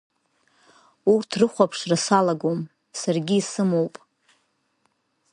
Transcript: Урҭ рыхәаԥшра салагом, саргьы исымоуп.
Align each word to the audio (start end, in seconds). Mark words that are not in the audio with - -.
Урҭ 1.13 1.29
рыхәаԥшра 1.39 1.97
салагом, 2.05 2.59
саргьы 2.99 3.35
исымоуп. 3.39 3.95